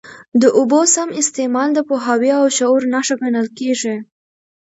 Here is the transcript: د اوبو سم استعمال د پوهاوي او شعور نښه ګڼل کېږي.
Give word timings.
د 0.41 0.43
اوبو 0.57 0.79
سم 0.93 1.09
استعمال 1.21 1.69
د 1.73 1.79
پوهاوي 1.89 2.31
او 2.39 2.45
شعور 2.57 2.81
نښه 2.93 3.15
ګڼل 3.21 3.47
کېږي. 3.59 3.95